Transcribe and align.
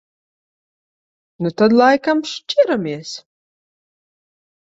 Nu 1.45 1.51
tad 1.61 1.75
laikam 1.81 2.23
šķiramies. 2.31 3.13